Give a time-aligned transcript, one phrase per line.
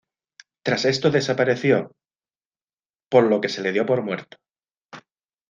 [0.63, 1.91] Tras esto desapareció
[3.07, 4.37] por lo que se le dio por muerto.